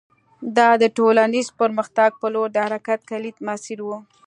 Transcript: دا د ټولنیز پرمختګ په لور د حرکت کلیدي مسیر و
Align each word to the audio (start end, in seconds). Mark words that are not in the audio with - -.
دا 0.57 0.69
د 0.81 0.83
ټولنیز 0.97 1.47
پرمختګ 1.59 2.09
په 2.21 2.27
لور 2.33 2.47
د 2.53 2.57
حرکت 2.67 2.99
کلیدي 3.11 3.41
مسیر 3.49 3.79
و 3.85 3.89